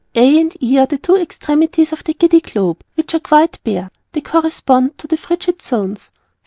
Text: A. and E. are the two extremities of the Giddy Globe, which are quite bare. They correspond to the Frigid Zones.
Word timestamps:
A. 0.15 0.39
and 0.39 0.57
E. 0.59 0.79
are 0.79 0.87
the 0.87 0.97
two 0.97 1.15
extremities 1.15 1.93
of 1.93 2.03
the 2.03 2.15
Giddy 2.15 2.41
Globe, 2.41 2.83
which 2.95 3.13
are 3.13 3.19
quite 3.19 3.63
bare. 3.63 3.91
They 4.13 4.21
correspond 4.21 4.97
to 4.97 5.05
the 5.05 5.15
Frigid 5.15 5.61
Zones. 5.61 6.09